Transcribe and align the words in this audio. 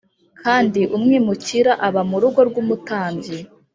Kandi 0.41 0.81
umwimukira 0.95 1.71
uba 1.87 2.01
mu 2.09 2.17
rugo 2.21 2.39
rw, 2.49 2.55
umutambyi 2.63 3.37